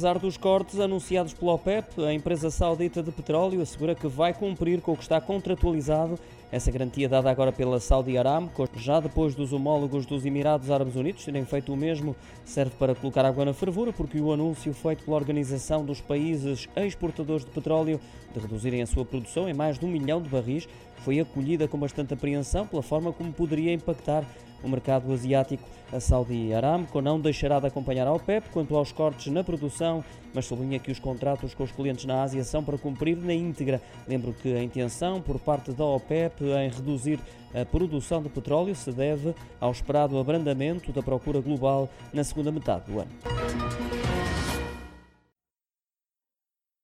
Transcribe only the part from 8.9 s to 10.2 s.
depois dos homólogos